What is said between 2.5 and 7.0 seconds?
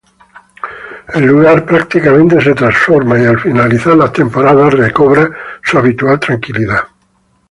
transforma, y al finalizar las temporadas recobra su habitual tranquilidad.